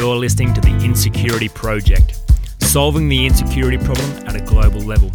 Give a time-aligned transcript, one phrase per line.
[0.00, 2.18] you're listening to The Insecurity Project,
[2.60, 5.10] solving the insecurity problem at a global level.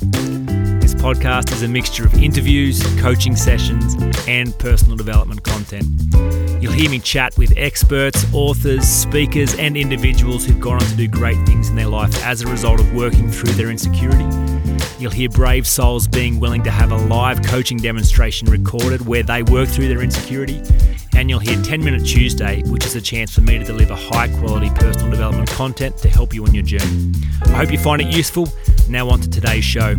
[0.79, 3.95] This podcast is a mixture of interviews, coaching sessions,
[4.27, 5.87] and personal development content.
[6.61, 11.08] You'll hear me chat with experts, authors, speakers, and individuals who've gone on to do
[11.08, 14.24] great things in their life as a result of working through their insecurity.
[14.98, 19.43] You'll hear brave souls being willing to have a live coaching demonstration recorded where they
[19.43, 20.61] work through their insecurity
[21.16, 24.29] and you'll hear 10 Minute Tuesday, which is a chance for me to deliver high
[24.39, 27.14] quality personal development content to help you on your journey.
[27.46, 28.47] I hope you find it useful.
[28.89, 29.96] Now, on to today's show.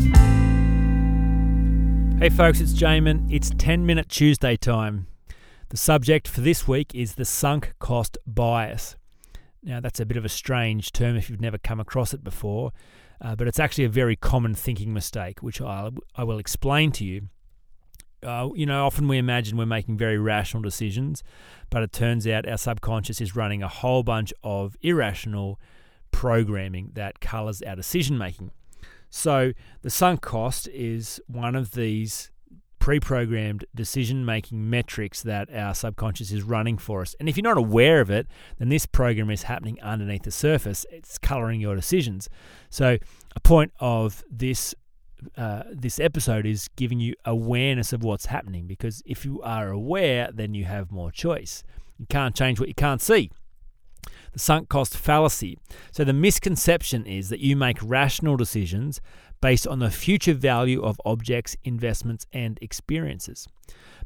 [2.19, 3.31] Hey, folks, it's Jamin.
[3.31, 5.07] It's 10 Minute Tuesday time.
[5.69, 8.97] The subject for this week is the sunk cost bias.
[9.63, 12.73] Now, that's a bit of a strange term if you've never come across it before,
[13.21, 17.05] uh, but it's actually a very common thinking mistake, which I'll, I will explain to
[17.05, 17.29] you
[18.23, 21.23] uh, you know, often we imagine we're making very rational decisions,
[21.71, 25.61] but it turns out our subconscious is running a whole bunch of irrational
[26.11, 28.51] programming that colors our decision making.
[29.11, 32.31] So, the sunk cost is one of these
[32.87, 37.17] pre programmed decision making metrics that our subconscious is running for us.
[37.19, 38.29] And if you're not aware of it,
[38.61, 40.87] then this program is happening underneath the surface.
[40.93, 42.29] It's coloring your decisions.
[42.71, 42.99] So,
[43.35, 44.73] a point of this
[45.37, 50.31] uh, this episode is giving you awareness of what's happening because if you are aware,
[50.33, 51.65] then you have more choice.
[51.99, 53.33] You can't change what you can't see.
[54.33, 55.59] The sunk cost fallacy.
[55.91, 59.01] So, the misconception is that you make rational decisions
[59.41, 63.47] based on the future value of objects, investments, and experiences.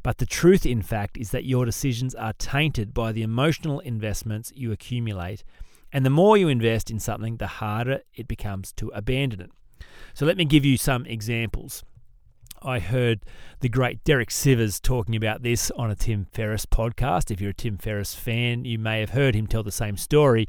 [0.02, 4.52] But the truth, in fact, is that your decisions are tainted by the emotional investments
[4.54, 5.44] you accumulate.
[5.92, 9.50] And the more you invest in something, the harder it becomes to abandon it.
[10.14, 11.84] So let me give you some examples.
[12.62, 13.20] I heard
[13.60, 17.30] the great Derek Sivers talking about this on a Tim Ferriss podcast.
[17.30, 20.46] If you're a Tim Ferriss fan, you may have heard him tell the same story.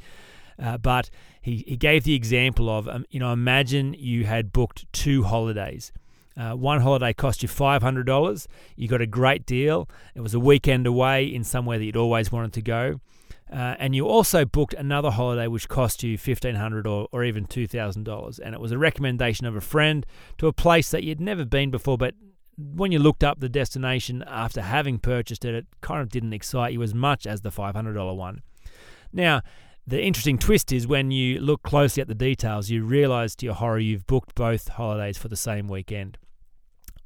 [0.62, 1.10] Uh, but
[1.42, 5.92] he, he gave the example of, um, you know, imagine you had booked two holidays.
[6.38, 8.48] Uh, one holiday cost you $500.
[8.76, 9.90] You got a great deal.
[10.16, 13.02] It was a weekend away in somewhere that you'd always wanted to go.
[13.52, 18.40] Uh, and you also booked another holiday which cost you 1,500 or, or even $2,000.
[18.40, 20.06] And it was a recommendation of a friend
[20.38, 22.16] to a place that you'd never been before, but
[22.58, 26.74] when you looked up the destination after having purchased it, it kind of didn't excite
[26.74, 28.42] you as much as the $500 one.
[29.12, 29.42] Now,
[29.88, 33.56] the interesting twist is when you look closely at the details, you realize to your
[33.56, 36.18] horror you've booked both holidays for the same weekend.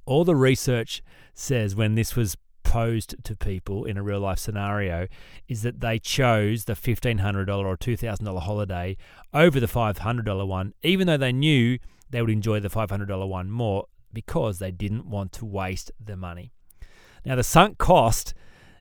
[0.06, 1.02] All the research
[1.34, 5.08] says when this was posed to people in a real life scenario
[5.48, 8.98] is that they chose the $1,500 or $2,000 holiday
[9.34, 13.86] over the $500 one, even though they knew they would enjoy the $500 one more
[14.12, 16.52] because they didn't want to waste the money.
[17.26, 18.34] Now, the sunk cost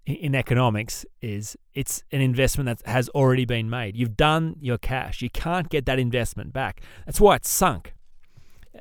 [0.07, 3.97] in economics is it's an investment that has already been made.
[3.97, 5.23] You've done your cash.
[5.23, 6.83] You can't get that investment back.
[7.07, 7.95] That's why it's sunk.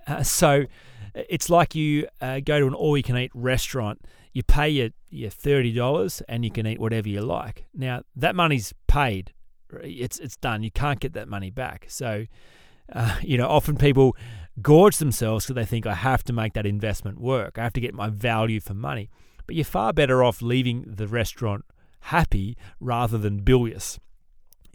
[0.06, 0.66] Uh, so
[1.16, 4.02] it's like you uh, go to an all you can eat restaurant
[4.34, 7.66] you pay your, your $30 and you can eat whatever you like.
[7.74, 9.32] Now, that money's paid.
[9.82, 10.64] It's, it's done.
[10.64, 11.86] You can't get that money back.
[11.88, 12.26] So,
[12.92, 14.18] uh, you know, often people
[14.62, 17.58] gorge themselves because they think, I have to make that investment work.
[17.58, 19.10] I have to get my value for money.
[19.46, 21.66] But you're far better off leaving the restaurant
[22.02, 24.00] happy rather than bilious,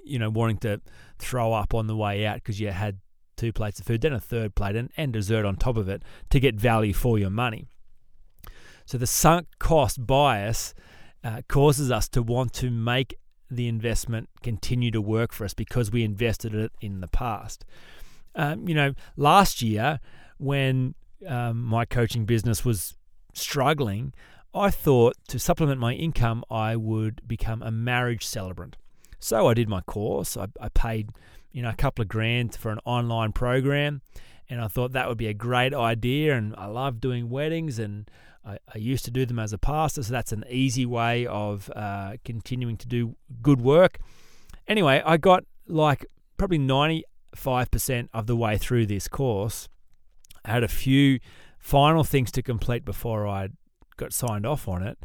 [0.03, 0.81] you know, wanting to
[1.19, 2.99] throw up on the way out because you had
[3.37, 6.03] two plates of food, then a third plate, and, and dessert on top of it
[6.31, 7.69] to get value for your money.
[8.85, 10.75] So the sunk cost bias
[11.23, 13.15] uh, causes us to want to make
[13.51, 17.65] the investment continue to work for us because we invested it in the past.
[18.35, 20.01] Um, you know, last year
[20.39, 20.95] when
[21.27, 22.95] um, my coaching business was
[23.33, 24.13] struggling,
[24.55, 28.77] I thought to supplement my income, I would become a marriage celebrant.
[29.19, 30.37] So I did my course.
[30.37, 31.11] I, I paid,
[31.53, 34.01] you know, a couple of grand for an online program,
[34.49, 36.37] and I thought that would be a great idea.
[36.37, 38.11] And I love doing weddings, and
[38.45, 41.71] I, I, used to do them as a pastor, so that's an easy way of
[41.77, 43.99] uh, continuing to do good work.
[44.67, 49.69] Anyway, I got like probably 95% of the way through this course.
[50.45, 51.19] I had a few
[51.59, 53.49] final things to complete before I
[53.99, 54.99] got signed off on it.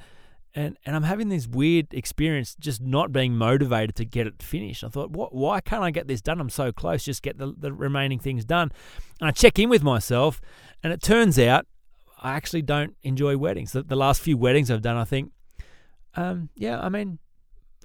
[0.55, 4.83] And, and I'm having this weird experience just not being motivated to get it finished.
[4.83, 6.39] I thought, what, why can't I get this done?
[6.39, 8.71] I'm so close, just get the, the remaining things done.
[9.19, 10.39] And I check in with myself,
[10.83, 11.65] and it turns out
[12.21, 13.71] I actually don't enjoy weddings.
[13.71, 15.31] The, the last few weddings I've done, I think,
[16.15, 17.17] um, yeah, I mean,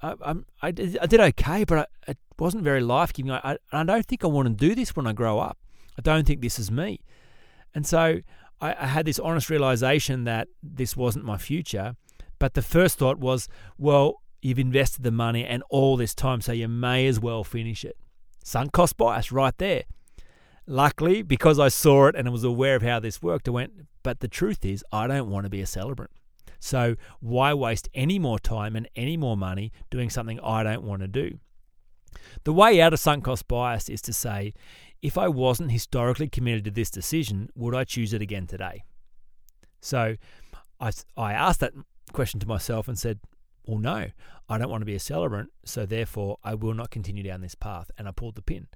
[0.03, 3.33] I, I'm, I, did, I did okay, but I, it wasn't very life giving.
[3.33, 5.57] I, I, I don't think I want to do this when I grow up.
[5.99, 7.01] I don't think this is me.
[7.75, 8.21] And so
[8.61, 11.97] I, I had this honest realization that this wasn't my future.
[12.39, 16.53] But the first thought was, well, You've invested the money and all this time, so
[16.53, 17.97] you may as well finish it.
[18.45, 19.85] Sunk cost bias right there.
[20.67, 23.73] Luckily, because I saw it and I was aware of how this worked, I went,
[24.03, 26.13] but the truth is, I don't want to be a celebrant.
[26.61, 31.03] So why waste any more time and any more money doing something I don't want
[31.03, 31.39] to do?
[32.45, 34.55] The way out of sunk cost bias is to say,
[35.03, 38.83] if I wasn't historically committed to this decision, would I choose it again today?
[39.81, 40.17] So
[40.81, 41.73] I, I asked that
[42.13, 43.21] question to myself and said,
[43.65, 44.07] well, no,
[44.49, 47.55] I don't want to be a celebrant, so therefore I will not continue down this
[47.55, 47.91] path.
[47.99, 48.67] And I pulled the pin.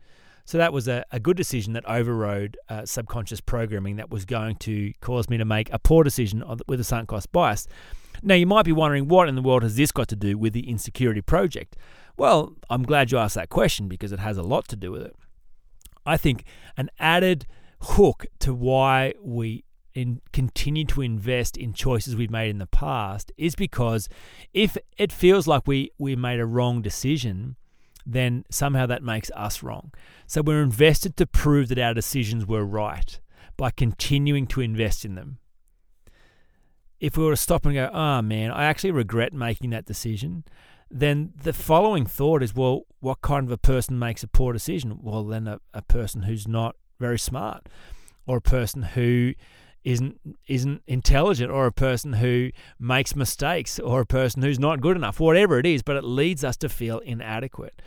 [0.44, 4.56] So that was a, a good decision that overrode uh, subconscious programming that was going
[4.56, 7.68] to cause me to make a poor decision with a sunk cost bias.
[8.22, 10.52] Now, you might be wondering, what in the world has this got to do with
[10.52, 11.76] the insecurity project?
[12.16, 15.02] Well, I'm glad you asked that question because it has a lot to do with
[15.02, 15.16] it.
[16.06, 16.44] I think
[16.76, 17.46] an added
[17.80, 19.64] hook to why we
[19.94, 24.08] in, continue to invest in choices we've made in the past is because
[24.52, 27.56] if it feels like we, we made a wrong decision,
[28.06, 29.92] then somehow that makes us wrong.
[30.26, 33.20] So we're invested to prove that our decisions were right
[33.56, 35.38] by continuing to invest in them.
[37.02, 40.44] If we were to stop and go, oh man, I actually regret making that decision,
[40.88, 45.00] then the following thought is, well, what kind of a person makes a poor decision?
[45.02, 47.68] Well, then a, a person who's not very smart
[48.24, 49.34] or a person who
[49.82, 54.96] isn't isn't intelligent or a person who makes mistakes or a person who's not good
[54.96, 57.82] enough whatever it is but it leads us to feel inadequate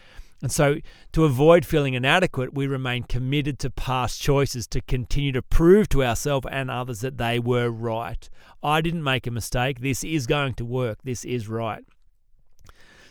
[0.45, 0.75] and so
[1.11, 6.03] to avoid feeling inadequate we remain committed to past choices to continue to prove to
[6.03, 8.29] ourselves and others that they were right.
[8.61, 9.79] I didn't make a mistake.
[9.79, 10.99] This is going to work.
[11.03, 11.83] This is right.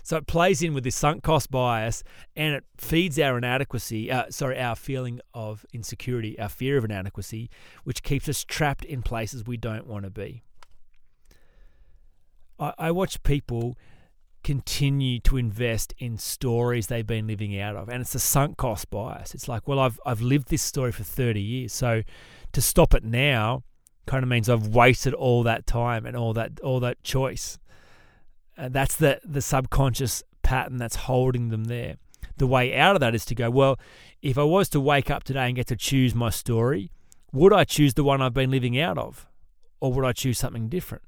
[0.05, 2.05] So it plays in with this sunk cost bias
[2.37, 7.51] and it feeds our inadequacy, uh, sorry, our feeling of insecurity, our fear of inadequacy,
[7.83, 10.45] which keeps us trapped in places we don't want to be.
[12.61, 13.77] I, I watch people
[14.45, 17.89] continue to invest in stories they've been living out of.
[17.89, 19.35] And it's a sunk cost bias.
[19.35, 21.73] It's like, well, I've, I've lived this story for 30 years.
[21.73, 22.03] So
[22.53, 23.65] to stop it now
[24.07, 27.59] kind of means I've wasted all that time and all that all that choice.
[28.57, 31.97] Uh, that's the the subconscious pattern that's holding them there.
[32.37, 33.79] The way out of that is to go, well,
[34.21, 36.91] if I was to wake up today and get to choose my story,
[37.33, 39.27] would I choose the one I've been living out of?
[39.81, 41.05] Or would I choose something different?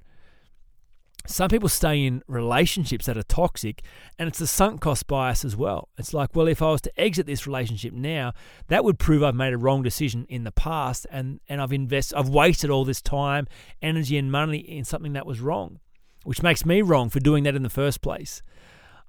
[1.26, 3.82] Some people stay in relationships that are toxic,
[4.18, 5.88] and it's a sunk cost bias as well.
[5.98, 8.32] It's like, well, if I was to exit this relationship now,
[8.68, 12.16] that would prove I've made a wrong decision in the past, and, and I've invested,
[12.16, 13.46] I've wasted all this time,
[13.82, 15.80] energy, and money in something that was wrong
[16.26, 18.42] which makes me wrong for doing that in the first place.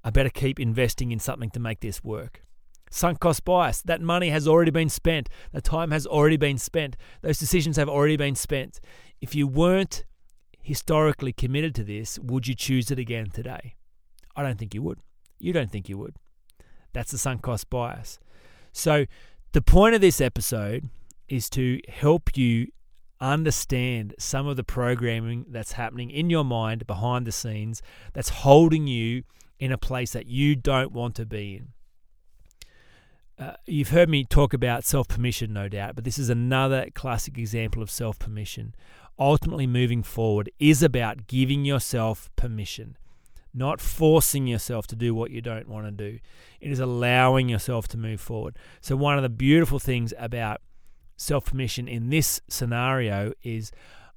[0.04, 2.44] I better keep investing in something to make this work.
[2.90, 3.82] Sunk cost bias.
[3.82, 5.28] That money has already been spent.
[5.52, 6.96] The time has already been spent.
[7.20, 8.80] Those decisions have already been spent.
[9.20, 10.04] If you weren't
[10.62, 13.76] historically committed to this, would you choose it again today?
[14.36, 15.00] I don't think you would.
[15.38, 16.14] You don't think you would.
[16.92, 18.18] That's the sunk cost bias.
[18.72, 19.06] So,
[19.52, 20.90] the point of this episode
[21.28, 22.68] is to help you
[23.20, 27.82] understand some of the programming that's happening in your mind behind the scenes
[28.12, 29.24] that's holding you
[29.58, 31.68] in a place that you don't want to be in.
[33.38, 37.38] Uh, you've heard me talk about self permission, no doubt, but this is another classic
[37.38, 38.74] example of self permission.
[39.18, 42.96] Ultimately, moving forward is about giving yourself permission,
[43.52, 46.18] not forcing yourself to do what you don't want to do.
[46.60, 48.56] It is allowing yourself to move forward.
[48.80, 50.60] So, one of the beautiful things about
[51.16, 53.72] self permission in this scenario is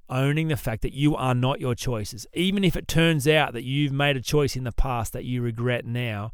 [0.09, 2.27] owning the fact that you are not your choices.
[2.33, 5.41] Even if it turns out that you've made a choice in the past that you
[5.41, 6.31] regret now,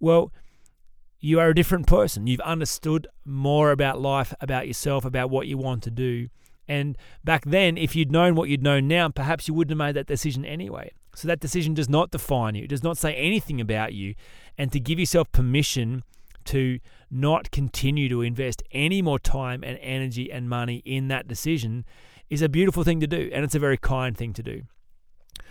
[0.00, 0.32] well,
[1.18, 2.26] you are a different person.
[2.26, 6.28] You've understood more about life, about yourself, about what you want to do.
[6.68, 9.96] And back then, if you'd known what you'd known now, perhaps you wouldn't have made
[9.96, 10.92] that decision anyway.
[11.14, 14.14] So that decision does not define you, it does not say anything about you.
[14.58, 16.02] And to give yourself permission
[16.46, 16.78] to
[17.10, 21.84] not continue to invest any more time and energy and money in that decision
[22.30, 24.62] is a beautiful thing to do, and it's a very kind thing to do.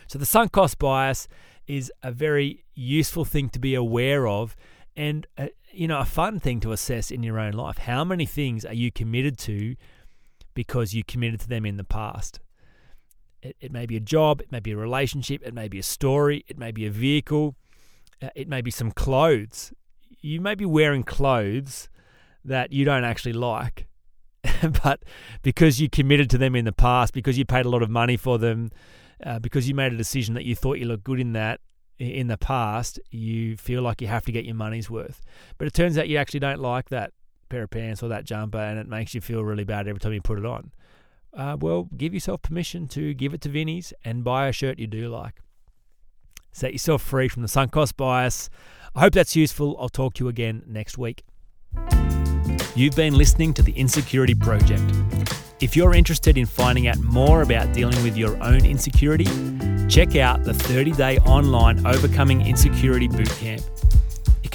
[0.07, 1.27] So, the sunk cost bias
[1.67, 4.55] is a very useful thing to be aware of
[4.95, 8.25] and uh, you know a fun thing to assess in your own life how many
[8.25, 9.75] things are you committed to
[10.55, 12.39] because you committed to them in the past.
[13.43, 15.83] It, it may be a job it may be a relationship it may be a
[15.83, 17.55] story it may be a vehicle
[18.21, 19.73] uh, it may be some clothes.
[20.21, 21.89] You may be wearing clothes
[22.43, 23.87] that you don't actually like,
[24.83, 25.03] but
[25.41, 28.17] because you committed to them in the past, because you paid a lot of money
[28.17, 28.71] for them,
[29.23, 31.59] uh, because you made a decision that you thought you looked good in that
[31.97, 35.21] in the past, you feel like you have to get your money's worth.
[35.57, 37.13] But it turns out you actually don't like that
[37.49, 40.13] pair of pants or that jumper, and it makes you feel really bad every time
[40.13, 40.71] you put it on.
[41.33, 44.87] Uh, well, give yourself permission to give it to Vinnie's and buy a shirt you
[44.87, 45.41] do like.
[46.51, 48.49] Set yourself free from the sunk cost bias.
[48.95, 49.75] I hope that's useful.
[49.77, 51.25] I'll talk to you again next week.
[52.75, 54.83] You've been listening to the Insecurity Project.
[55.59, 59.25] If you're interested in finding out more about dealing with your own insecurity,
[59.89, 63.74] check out the 30 day online Overcoming Insecurity Bootcamp.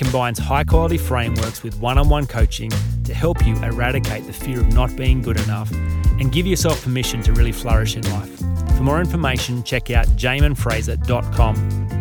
[0.01, 2.71] Combines high quality frameworks with one on one coaching
[3.05, 5.71] to help you eradicate the fear of not being good enough
[6.19, 8.39] and give yourself permission to really flourish in life.
[8.79, 12.00] For more information, check out jaminfraser.com.